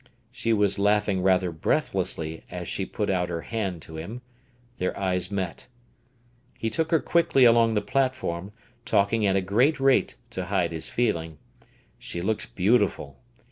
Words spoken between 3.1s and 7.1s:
out her hand to him; their eyes met. He took her